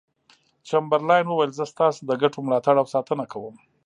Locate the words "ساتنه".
2.93-3.25